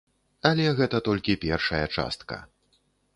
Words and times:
Але 0.49 0.63
гэта 0.79 1.01
толькі 1.07 1.35
першая 1.43 1.83
частка. 1.99 2.39